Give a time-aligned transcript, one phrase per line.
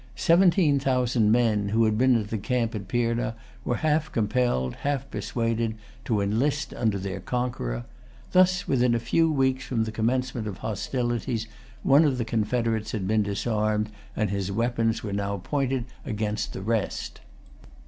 [0.15, 5.07] Seventeen thousand men who had been in the camp at Pirna were half compelled, half
[5.11, 7.85] persuaded to enlist under their conqueror.
[8.31, 11.45] Thus, within a few weeks from the commencement of hostilities,
[11.83, 16.61] one of the confederates had been disarmed, and his weapons were now pointed against the
[16.63, 17.21] rest.